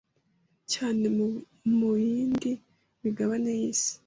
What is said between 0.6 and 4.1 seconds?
cyane mu yindi migabane y’isi